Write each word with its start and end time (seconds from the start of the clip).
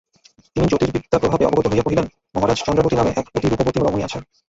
তিনি 0.55 0.65
জ্যোতির্বিদ্যাপ্রভাবে 0.67 1.43
অবগত 1.45 1.65
হইয়া 1.67 1.85
কহিলেন, 1.85 2.05
মহারাজ 2.35 2.59
চন্দ্রাবতী 2.59 2.95
নামে 2.97 3.11
এক 3.13 3.25
অতিরূপবতী 3.35 3.79
রমণী 3.79 4.03
আছে। 4.03 4.17